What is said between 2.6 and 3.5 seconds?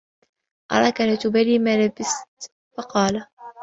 فَقَالَ